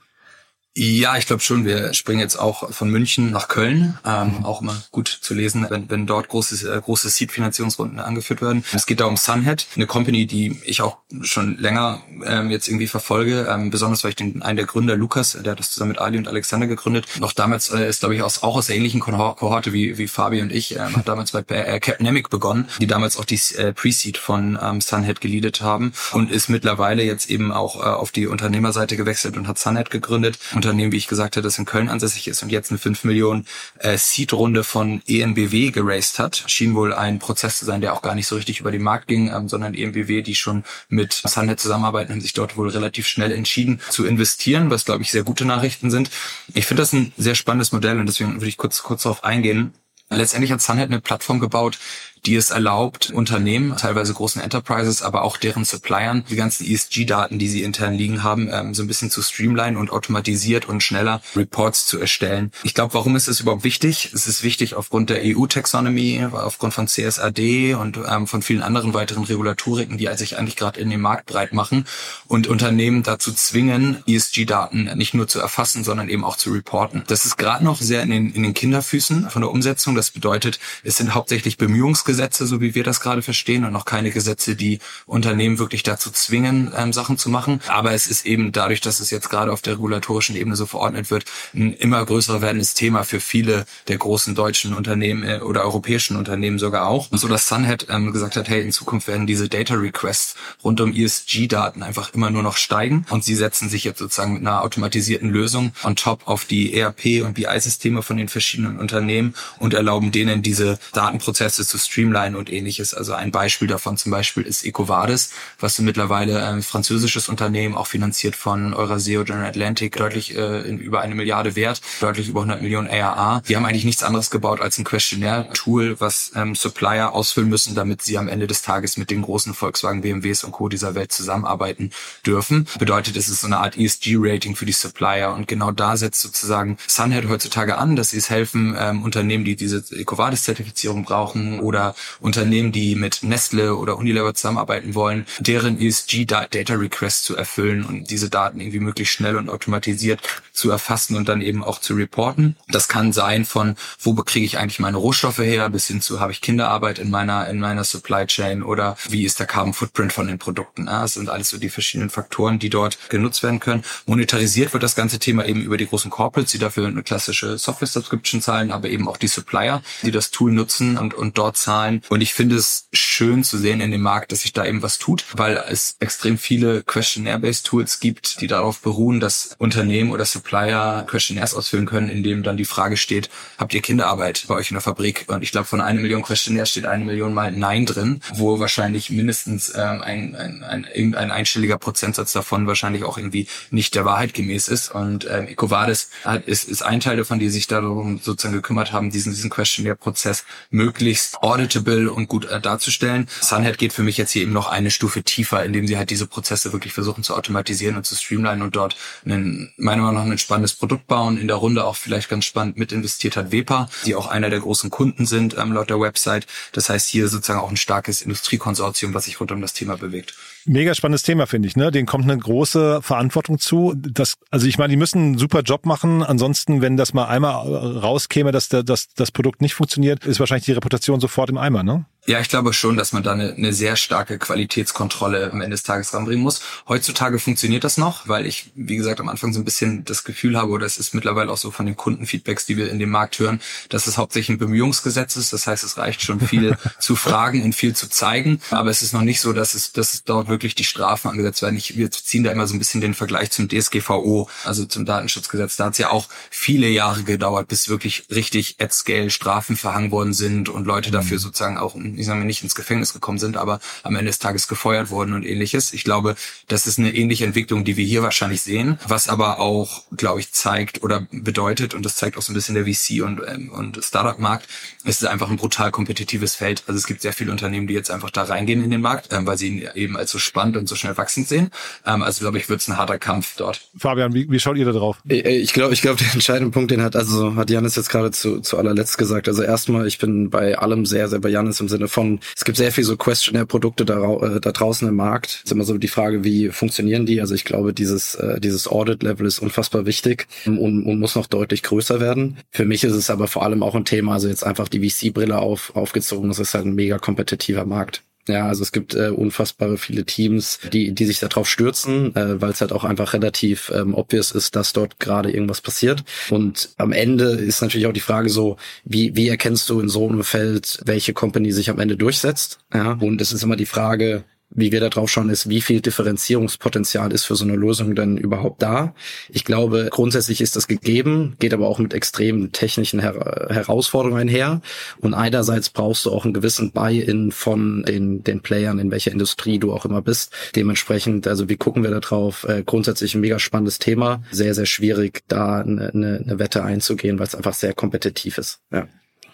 [0.83, 1.66] Ja, ich glaube schon.
[1.66, 3.99] Wir springen jetzt auch von München nach Köln.
[4.07, 8.64] Ähm, auch immer gut zu lesen, wenn, wenn dort große, äh, große Seed-Finanzierungsrunden angeführt werden.
[8.73, 12.87] Es geht da um Sunhead, eine Company, die ich auch schon länger ähm, jetzt irgendwie
[12.87, 13.47] verfolge.
[13.51, 16.16] Ähm, besonders weil ich den einen der Gründer, Lukas, der hat das zusammen mit Ali
[16.16, 17.05] und Alexander gegründet.
[17.19, 20.40] Noch damals äh, ist, glaube ich, aus, auch aus der ähnlichen Kohorte wie, wie Fabi
[20.40, 24.16] und ich, ähm, hat damals bei äh, Capnemic begonnen, die damals auch die äh, Pre-Seed
[24.16, 28.97] von ähm, Sunhead geleadet haben und ist mittlerweile jetzt eben auch äh, auf die Unternehmerseite
[28.97, 30.38] gewechselt und hat Sunhead gegründet
[30.70, 33.46] Unternehmen, wie ich gesagt hatte, das in Köln ansässig ist und jetzt eine 5 Millionen
[33.78, 36.44] äh, Seed-Runde von ENBW geraced hat.
[36.46, 39.09] Schien wohl ein Prozess zu sein, der auch gar nicht so richtig über den Markt
[39.09, 43.33] ging, ähm, sondern ENBW, die schon mit Sunnet zusammenarbeiten, haben sich dort wohl relativ schnell
[43.33, 46.11] entschieden zu investieren, was glaube ich sehr gute Nachrichten sind.
[46.54, 49.74] Ich finde das ein sehr spannendes Modell und deswegen würde ich kurz kurz darauf eingehen.
[50.12, 51.78] Letztendlich hat Sunhead eine Plattform gebaut,
[52.26, 57.48] die es erlaubt, Unternehmen, teilweise großen Enterprises, aber auch deren Suppliern, die ganzen ESG-Daten, die
[57.48, 61.87] sie intern liegen haben, ähm, so ein bisschen zu streamline und automatisiert und schneller Reports
[61.87, 62.52] zu erstellen.
[62.62, 64.11] Ich glaube, warum ist es überhaupt wichtig?
[64.14, 69.24] Es ist wichtig aufgrund der EU-Taxonomy, aufgrund von CSAD und ähm, von vielen anderen weiteren
[69.24, 71.87] Regulatoriken, die sich eigentlich gerade in dem Markt breit machen
[72.26, 77.04] und Unternehmen dazu zwingen, ESG-Daten nicht nur zu erfassen, sondern eben auch zu reporten.
[77.06, 79.94] Das ist gerade noch sehr in den, in den Kinderfüßen von der Umsetzung.
[79.94, 83.85] Das bedeutet, es sind hauptsächlich Bemühungsgesetze Gesetze, so wie wir das gerade verstehen, und noch
[83.85, 87.61] keine Gesetze, die Unternehmen wirklich dazu zwingen, ähm, Sachen zu machen.
[87.68, 91.12] Aber es ist eben dadurch, dass es jetzt gerade auf der regulatorischen Ebene so verordnet
[91.12, 96.16] wird, ein immer größer werdendes Thema für viele der großen deutschen Unternehmen äh, oder europäischen
[96.16, 97.07] Unternehmen sogar auch.
[97.12, 100.92] So dass Sunhead ähm, gesagt hat, hey, in Zukunft werden diese Data Requests rund um
[100.92, 105.31] ESG-Daten einfach immer nur noch steigen und sie setzen sich jetzt sozusagen mit einer automatisierten
[105.31, 110.42] Lösung on top auf die ERP und BI-Systeme von den verschiedenen Unternehmen und erlauben denen
[110.42, 112.95] diese Datenprozesse zu streamen streamlinen und ähnliches.
[112.95, 118.37] Also ein Beispiel davon zum Beispiel ist EcoVadis, was mittlerweile ein französisches Unternehmen, auch finanziert
[118.37, 122.89] von Euraseo General Atlantic, deutlich äh, in über eine Milliarde wert, deutlich über 100 Millionen
[122.89, 123.43] ARA.
[123.49, 128.03] Die haben eigentlich nichts anderes gebaut als ein Questionnaire-Tool, was ähm, Supplier ausfüllen müssen, damit
[128.03, 130.69] sie am Ende des Tages mit den großen Volkswagen, BMWs und Co.
[130.69, 131.91] dieser Welt zusammenarbeiten
[132.25, 132.67] dürfen.
[132.79, 136.79] Bedeutet, es ist so eine Art ESG-Rating für die Supplier und genau da setzt sozusagen
[136.87, 141.89] Sunhead heutzutage an, dass sie es helfen, ähm, Unternehmen, die diese EcoVadis-Zertifizierung brauchen oder
[142.20, 148.61] Unternehmen, die mit Nestle oder Unilever zusammenarbeiten wollen, deren ESG-Data-Requests zu erfüllen und diese Daten
[148.61, 150.20] irgendwie möglichst schnell und automatisiert
[150.53, 152.57] zu erfassen und dann eben auch zu reporten.
[152.68, 156.33] Das kann sein von, wo bekriege ich eigentlich meine Rohstoffe her, bis hin zu, habe
[156.33, 160.26] ich Kinderarbeit in meiner, in meiner Supply Chain oder wie ist der Carbon Footprint von
[160.26, 160.87] den Produkten.
[160.87, 163.83] Das sind alles so die verschiedenen Faktoren, die dort genutzt werden können.
[164.07, 168.42] Monetarisiert wird das ganze Thema eben über die großen Corporates, die dafür eine klassische Software-Subscription
[168.42, 171.80] zahlen, aber eben auch die Supplier, die das Tool nutzen und, und dort zahlen.
[172.09, 174.99] Und ich finde es schön zu sehen in dem Markt, dass sich da eben was
[174.99, 181.05] tut, weil es extrem viele Questionnaire-based Tools gibt, die darauf beruhen, dass Unternehmen oder Supplier
[181.09, 184.75] Questionnaires ausfüllen können, in dem dann die Frage steht, habt ihr Kinderarbeit bei euch in
[184.75, 185.27] der Fabrik?
[185.29, 189.11] Und ich glaube, von einer Million Questionnaires steht eine Million mal Nein drin, wo wahrscheinlich
[189.11, 194.35] mindestens ähm, ein, ein, ein, irgendein einstelliger Prozentsatz davon wahrscheinlich auch irgendwie nicht der Wahrheit
[194.35, 194.90] gemäß ist.
[194.95, 199.11] Und ähm, EcoVadis hat, ist, ist ein Teil davon, die sich darum sozusagen gekümmert haben,
[199.11, 203.28] diesen, diesen Questionnaire-Prozess möglichst auditable und gut äh, darzustellen.
[203.40, 206.26] Sunhead geht für mich jetzt hier eben noch eine Stufe tiefer, indem sie halt diese
[206.26, 210.38] Prozesse wirklich versuchen zu automatisieren und zu streamlinen und dort einen, meiner Meinung nach ein
[210.38, 211.38] spannendes Produkt bauen.
[211.38, 214.61] In der Runde auch vielleicht ganz spannend mit investiert hat Wepa, die auch einer der
[214.61, 216.46] großen Kunden sind ähm, laut der Website.
[216.72, 220.35] Das heißt hier sozusagen auch ein starkes Industriekonsortium, was sich rund um das Thema bewegt.
[220.66, 221.77] Mega spannendes Thema, finde ich.
[221.77, 221.90] Ne?
[221.90, 223.94] Denen kommt eine große Verantwortung zu.
[223.96, 226.23] Das, also ich meine, die müssen einen super Job machen.
[226.23, 230.66] Ansonsten, wenn das mal einmal rauskäme, dass der, dass das Produkt nicht funktioniert, ist wahrscheinlich
[230.66, 232.05] die Reputation sofort im Eimer, ne?
[232.26, 235.83] Ja, ich glaube schon, dass man da eine, eine sehr starke Qualitätskontrolle am Ende des
[235.83, 236.61] Tages ranbringen muss.
[236.87, 240.59] Heutzutage funktioniert das noch, weil ich, wie gesagt, am Anfang so ein bisschen das Gefühl
[240.59, 243.38] habe, oder es ist mittlerweile auch so von den Kundenfeedbacks, die wir in dem Markt
[243.38, 245.52] hören, dass es hauptsächlich ein Bemühungsgesetz ist.
[245.54, 248.61] Das heißt, es reicht schon viel zu fragen und viel zu zeigen.
[248.70, 251.76] Aber es ist noch nicht so, dass es, dass dort wirklich die Strafen angesetzt werden.
[251.76, 255.76] Ich, wir ziehen da immer so ein bisschen den Vergleich zum DSGVO, also zum Datenschutzgesetz.
[255.76, 260.11] Da hat es ja auch viele Jahre gedauert, bis wirklich richtig at scale Strafen verhangen
[260.11, 261.42] worden sind und Leute dafür mhm.
[261.42, 264.68] sozusagen auch ich sage mal, nicht ins Gefängnis gekommen sind, aber am Ende des Tages
[264.68, 265.92] gefeuert wurden und ähnliches.
[265.92, 266.37] Ich glaube,
[266.68, 270.53] das ist eine ähnliche Entwicklung, die wir hier wahrscheinlich sehen, was aber auch, glaube ich,
[270.53, 274.03] zeigt oder bedeutet, und das zeigt auch so ein bisschen der VC und, ähm, und
[274.03, 274.68] Startup-Markt,
[275.05, 276.85] es ist einfach ein brutal kompetitives Feld.
[276.87, 279.46] Also es gibt sehr viele Unternehmen, die jetzt einfach da reingehen in den Markt, ähm,
[279.46, 281.70] weil sie ihn eben als so spannend und so schnell wachsend sehen.
[282.07, 283.81] Ähm, also glaube ich, wird es ein harter Kampf dort.
[283.96, 285.18] Fabian, wie, wie schaut ihr da drauf?
[285.25, 288.61] Ich glaube, ich glaube, der entscheidende Punkt, den hat, also hat Janis jetzt gerade zu,
[288.61, 289.49] zu allerletzt gesagt.
[289.49, 292.77] Also erstmal, ich bin bei allem sehr, sehr bei Janis im Sinne von, es gibt
[292.77, 295.51] sehr viel so Questionnaire-Produkte da, äh, da draußen im Markt.
[295.51, 297.41] Es ist immer so die Frage, wie funktionieren die?
[297.41, 301.83] Also ich glaube, dieses, äh, dieses Audit-Level ist unfassbar wichtig und, und muss noch deutlich
[301.83, 302.59] größer werden.
[302.71, 305.59] Für mich ist es aber vor allem auch ein Thema, also jetzt einfach die VC-Brille
[305.59, 306.49] auf, aufgezogen.
[306.49, 308.23] Das ist halt ein mega kompetitiver Markt.
[308.51, 312.71] Ja, also es gibt äh, unfassbare viele Teams, die, die sich darauf stürzen, äh, weil
[312.71, 316.25] es halt auch einfach relativ ähm, obvious ist, dass dort gerade irgendwas passiert.
[316.51, 320.29] Und am Ende ist natürlich auch die Frage so, wie, wie erkennst du in so
[320.29, 322.79] einem Feld, welche Company sich am Ende durchsetzt?
[322.93, 326.00] Ja, und es ist immer die Frage, wie wir da drauf schauen, ist, wie viel
[326.00, 329.14] Differenzierungspotenzial ist für so eine Lösung denn überhaupt da.
[329.48, 334.80] Ich glaube, grundsätzlich ist das gegeben, geht aber auch mit extremen technischen Her Herausforderungen einher.
[335.18, 339.78] Und einerseits brauchst du auch einen gewissen Buy-in von den, den Playern, in welcher Industrie
[339.78, 340.52] du auch immer bist.
[340.76, 342.64] Dementsprechend, also wie gucken wir da drauf?
[342.64, 344.42] Äh, grundsätzlich ein mega spannendes Thema.
[344.52, 348.80] Sehr, sehr schwierig, da eine, eine, eine Wette einzugehen, weil es einfach sehr kompetitiv ist.
[348.92, 349.09] Ja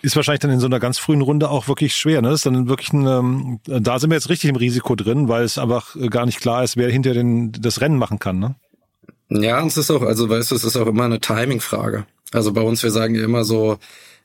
[0.07, 2.23] ist wahrscheinlich dann in so einer ganz frühen Runde auch wirklich schwer.
[2.23, 2.31] Ne?
[2.31, 5.43] Das ist dann wirklich ein, ähm, da sind wir jetzt richtig im Risiko drin, weil
[5.43, 8.39] es einfach gar nicht klar ist, wer hinter den das Rennen machen kann.
[8.39, 8.55] Ne?
[9.29, 12.07] Ja, es ist auch, also weißt du, es ist auch immer eine Timing-Frage.
[12.33, 13.79] Also bei uns, wir sagen ja immer so,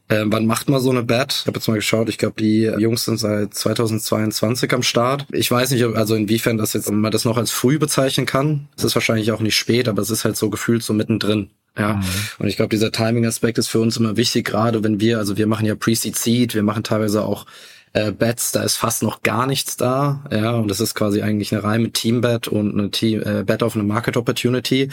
[0.08, 1.34] äh, wann macht man so eine Bet?
[1.42, 5.26] Ich habe jetzt mal geschaut, ich glaube, die Jungs sind seit 2022 am Start.
[5.32, 8.68] Ich weiß nicht, also inwiefern das jetzt man das noch als früh bezeichnen kann.
[8.78, 11.50] Es ist wahrscheinlich auch nicht spät, aber es ist halt so gefühlt so mittendrin.
[11.78, 12.04] Ja, mhm.
[12.40, 15.48] und ich glaube, dieser Timing-Aspekt ist für uns immer wichtig, gerade wenn wir, also wir
[15.48, 17.46] machen ja Pre-Seed Seed, wir machen teilweise auch
[17.94, 21.54] äh, Bets, da ist fast noch gar nichts da, ja, und das ist quasi eigentlich
[21.54, 24.90] eine reine Team-Bet und eine Team, äh, Bet auf eine Market Opportunity.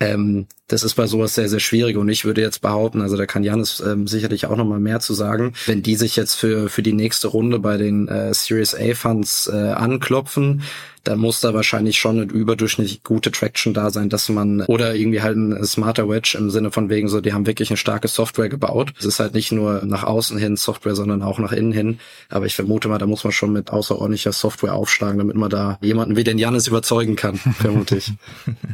[0.00, 3.26] Ähm, das ist bei sowas sehr, sehr schwierig und ich würde jetzt behaupten, also da
[3.26, 6.82] kann Janis ähm, sicherlich auch nochmal mehr zu sagen, wenn die sich jetzt für, für
[6.82, 10.62] die nächste Runde bei den äh, Series A Funds äh, anklopfen,
[11.04, 15.22] dann muss da wahrscheinlich schon eine überdurchschnittlich gute Traction da sein, dass man oder irgendwie
[15.22, 18.48] halt ein smarter Wedge im Sinne von wegen so, die haben wirklich eine starke Software
[18.48, 18.92] gebaut.
[18.98, 21.98] Es ist halt nicht nur nach außen hin Software, sondern auch nach innen hin.
[22.28, 25.78] Aber ich vermute mal, da muss man schon mit außerordentlicher Software aufschlagen, damit man da
[25.82, 28.12] jemanden wie den Janis überzeugen kann, vermute ich.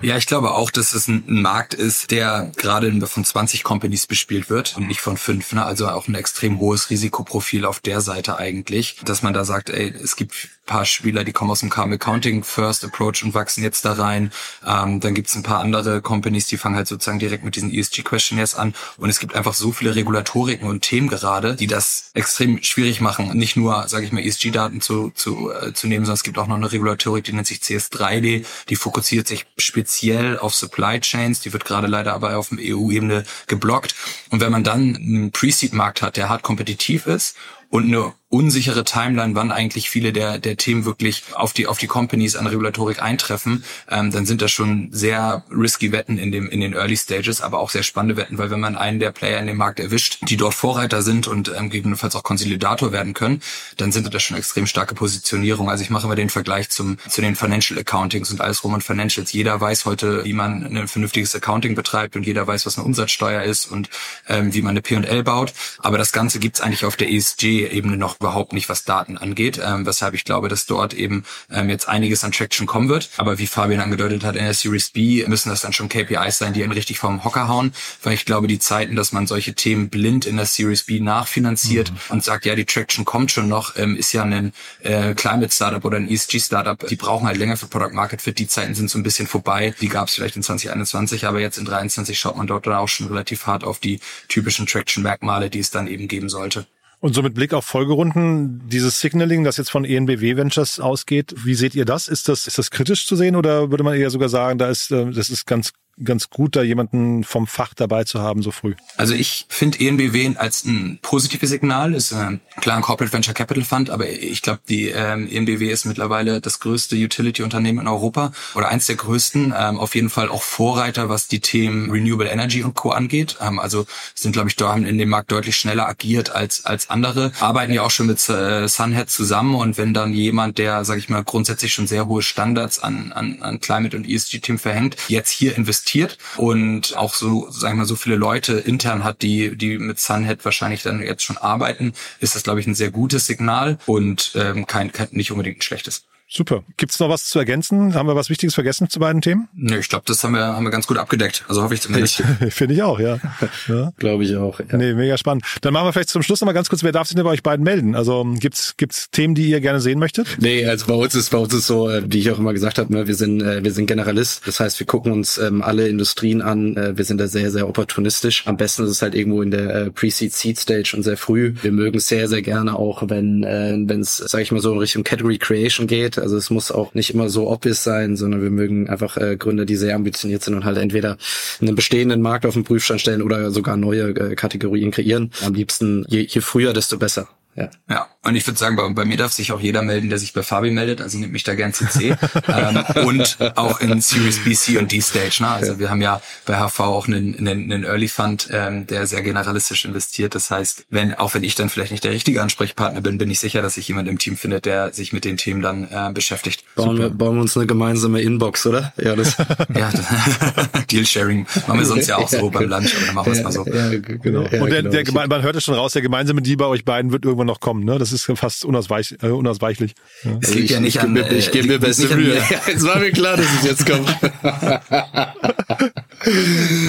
[0.03, 4.51] Ja, ich glaube auch, dass es ein, Markt ist, der gerade von 20 Companies bespielt
[4.51, 5.53] wird und nicht von fünf.
[5.53, 5.65] Ne?
[5.65, 9.93] Also auch ein extrem hohes Risikoprofil auf der Seite eigentlich, dass man da sagt, ey,
[10.03, 13.85] es gibt paar Spieler, die kommen aus dem Calm Accounting First Approach und wachsen jetzt
[13.87, 14.31] da rein.
[14.67, 18.03] Ähm, dann gibt's ein paar andere Companies, die fangen halt sozusagen direkt mit diesen ESG
[18.03, 18.75] Questionnaires an.
[18.99, 23.37] Und es gibt einfach so viele Regulatoriken und Themen gerade, die das extrem schwierig machen,
[23.37, 26.47] nicht nur, sage ich mal, ESG-Daten zu, zu, äh, zu nehmen, sondern es gibt auch
[26.47, 31.55] noch eine Regulatorik, die nennt sich CS3D, die fokussiert sich speziell auf Supply Chains, die
[31.55, 33.95] wird gerade leider aber auf dem EU-Ebene geblockt.
[34.29, 37.37] Und wenn man dann einen Pre-Seed-Markt hat, der hart kompetitiv ist
[37.71, 41.89] und eine unsichere Timeline, wann eigentlich viele der, der Themen wirklich auf die, auf die
[41.89, 46.61] Companies an Regulatorik eintreffen, ähm, dann sind das schon sehr risky Wetten in dem, in
[46.61, 49.49] den Early Stages, aber auch sehr spannende Wetten, weil wenn man einen der Player in
[49.49, 53.43] dem Markt erwischt, die dort Vorreiter sind und ähm, gegebenenfalls auch Konsolidator werden können,
[53.79, 55.69] dann sind das schon extrem starke Positionierung.
[55.69, 58.85] Also ich mache immer den Vergleich zum, zu den Financial Accountings und alles rum und
[58.85, 59.33] Financials.
[59.33, 63.43] Jeder weiß heute, wie man ein vernünftiges Accounting betreibt und jeder weiß, was eine Umsatzsteuer
[63.43, 63.91] ist und
[64.29, 65.53] ähm, wie man eine P&L baut.
[65.81, 69.87] Aber das Ganze gibt's eigentlich auf der ESG-Ebene noch überhaupt nicht, was Daten angeht, ähm,
[69.87, 73.09] weshalb ich glaube, dass dort eben ähm, jetzt einiges an Traction kommen wird.
[73.17, 76.53] Aber wie Fabian angedeutet hat, in der Series B müssen das dann schon KPIs sein,
[76.53, 79.89] die einen richtig vom Hocker hauen, weil ich glaube, die Zeiten, dass man solche Themen
[79.89, 81.99] blind in der Series B nachfinanziert mhm.
[82.11, 84.53] und sagt, ja, die Traction kommt schon noch, ähm, ist ja ein
[84.83, 88.39] äh, Climate Startup oder ein ESG Startup, die brauchen halt länger für Product Market Fit.
[88.39, 89.75] Die Zeiten sind so ein bisschen vorbei.
[89.81, 92.89] Die gab es vielleicht in 2021, aber jetzt in 2023 schaut man dort dann auch
[92.89, 96.67] schon relativ hart auf die typischen Traction-Merkmale, die es dann eben geben sollte.
[97.01, 101.55] Und so mit Blick auf Folgerunden, dieses Signaling, das jetzt von ENBW Ventures ausgeht, wie
[101.55, 102.09] seht ihr das?
[102.09, 104.91] Ist das, ist das kritisch zu sehen oder würde man eher sogar sagen, da ist,
[104.91, 108.75] äh, das ist ganz ganz gut, da jemanden vom Fach dabei zu haben so früh.
[108.97, 113.65] Also ich finde ENBW als ein positives Signal, ist äh, klar ein Corporate Venture Capital
[113.65, 118.69] Fund, aber ich glaube, die ähm, ENBW ist mittlerweile das größte Utility-Unternehmen in Europa oder
[118.69, 122.75] eins der größten, ähm, auf jeden Fall auch Vorreiter, was die Themen Renewable Energy und
[122.75, 122.91] Co.
[122.91, 123.37] angeht.
[123.41, 126.91] Ähm, also sind, glaube ich, da haben in dem Markt deutlich schneller agiert als als
[126.91, 131.01] andere, arbeiten ja auch schon mit äh, Sunhead zusammen und wenn dann jemand, der, sage
[131.01, 135.31] ich mal, grundsätzlich schon sehr hohe Standards an, an, an Climate und ESG-Themen verhängt, jetzt
[135.31, 139.57] hier investiert investiert und auch so, sagen wir mal, so viele Leute intern hat, die,
[139.57, 143.27] die mit Sunhead wahrscheinlich dann jetzt schon arbeiten, ist das, glaube ich, ein sehr gutes
[143.27, 146.05] Signal und ähm, kein, kein nicht unbedingt ein schlechtes.
[146.33, 146.63] Super.
[146.77, 147.95] Gibt es noch was zu ergänzen?
[147.95, 149.49] Haben wir was Wichtiges vergessen zu beiden Themen?
[149.53, 151.45] Nö, ich glaube, das haben wir, haben wir ganz gut abgedeckt.
[151.49, 152.23] Also hoffe ich zumindest.
[152.51, 153.19] Finde ich auch, ja.
[153.69, 153.91] ja.
[153.97, 154.61] glaube ich auch.
[154.61, 154.77] Ja.
[154.77, 155.45] Nee, mega spannend.
[155.61, 157.31] Dann machen wir vielleicht zum Schluss noch mal ganz kurz, wer darf sich denn bei
[157.31, 157.97] euch beiden melden?
[157.97, 160.37] Also gibt's gibt's Themen, die ihr gerne sehen möchtet?
[160.39, 162.79] Nee, also bei uns ist bei uns ist so, äh, wie ich auch immer gesagt
[162.79, 164.47] habe, ne, wir sind äh, wir sind Generalist.
[164.47, 166.77] Das heißt, wir gucken uns ähm, alle Industrien an.
[166.77, 168.47] Äh, wir sind da sehr sehr opportunistisch.
[168.47, 171.55] Am besten ist es halt irgendwo in der Pre-Seed Seed Stage und sehr früh.
[171.61, 174.79] Wir mögen es sehr sehr gerne auch, wenn wenn es, sage ich mal so in
[174.79, 176.20] Richtung Category Creation geht.
[176.21, 179.65] Also es muss auch nicht immer so obvious sein, sondern wir mögen einfach äh, Gründer,
[179.65, 181.17] die sehr ambitioniert sind und halt entweder
[181.61, 185.31] einen bestehenden Markt auf den Prüfstand stellen oder sogar neue äh, Kategorien kreieren.
[185.45, 187.29] Am liebsten je, je früher, desto besser.
[187.61, 187.71] Ja.
[187.89, 190.33] ja, und ich würde sagen, bei, bei, mir darf sich auch jeder melden, der sich
[190.33, 192.17] bei Fabi meldet, also nimmt mich da gern CC.
[192.49, 195.39] ähm, und auch in Series B, C und D Stage.
[195.41, 195.49] Ne?
[195.49, 195.79] Also ja.
[195.79, 199.85] wir haben ja bei HV auch einen, einen, einen Early Fund, ähm, der sehr generalistisch
[199.85, 200.35] investiert.
[200.35, 203.41] Das heißt, wenn auch wenn ich dann vielleicht nicht der richtige Ansprechpartner bin, bin ich
[203.41, 206.65] sicher, dass sich jemand im Team findet, der sich mit den Themen dann äh, beschäftigt.
[206.75, 208.93] Bauen wir, bauen wir uns eine gemeinsame Inbox, oder?
[208.97, 209.37] Ja, das
[209.75, 209.91] ja,
[210.91, 213.43] Deal Sharing machen wir sonst ja auch so beim Lunch, aber dann machen wir es
[213.43, 213.67] mal so.
[213.67, 214.43] Ja, genau.
[214.43, 215.27] und der, der, genau.
[215.27, 217.85] man hört es schon raus, der gemeinsame Deal bei euch beiden wird irgendwann noch kommen.
[217.85, 217.99] Ne?
[217.99, 219.95] Das ist fast unausweich, äh, unausweichlich.
[220.23, 220.39] Ja.
[220.41, 222.37] Es liegt ja nicht ich, an, ich, ich gebe mir beste Mühe.
[222.37, 222.43] Ja,
[222.75, 224.09] es war mir klar, dass es jetzt kommt.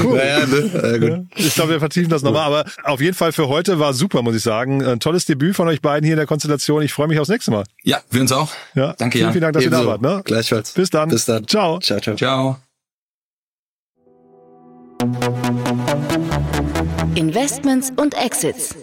[0.03, 0.17] cool.
[0.17, 1.27] Naja, ne?
[1.35, 4.21] ja, ich glaube, wir vertiefen das nochmal, aber auf jeden Fall für heute war super,
[4.21, 4.83] muss ich sagen.
[4.85, 6.81] Ein tolles Debüt von euch beiden hier in der Konstellation.
[6.83, 7.63] Ich freue mich aufs nächste Mal.
[7.83, 8.49] Ja, wir uns auch.
[8.75, 8.93] Ja.
[8.97, 9.33] Danke, vielen, Jan.
[9.33, 9.81] Vielen Dank, dass Ebenso.
[9.81, 10.01] ihr da wart.
[10.01, 10.21] Ne?
[10.23, 10.71] Gleichfalls.
[10.73, 11.09] Bis dann.
[11.09, 11.47] Bis dann.
[11.47, 11.79] Ciao.
[11.79, 12.15] Ciao, ciao.
[12.15, 12.57] Ciao.
[17.15, 18.75] Investments und Exits.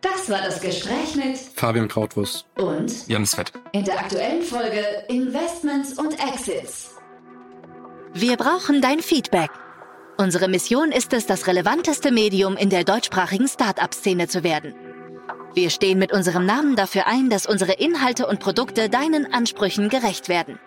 [0.00, 3.52] Das war das Gespräch mit Fabian Krautwurst und Jens Fett.
[3.72, 6.94] In der aktuellen Folge Investments und Exits.
[8.14, 9.50] Wir brauchen dein Feedback.
[10.16, 14.74] Unsere Mission ist es, das relevanteste Medium in der deutschsprachigen Start-up-Szene zu werden.
[15.54, 20.28] Wir stehen mit unserem Namen dafür ein, dass unsere Inhalte und Produkte deinen Ansprüchen gerecht
[20.28, 20.60] werden.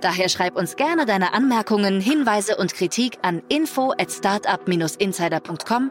[0.00, 5.90] Daher schreib uns gerne deine Anmerkungen, Hinweise und Kritik an info at startup-insider.com